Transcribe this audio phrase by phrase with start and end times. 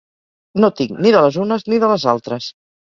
[0.63, 2.53] No tinc ni de les unes ni de les altres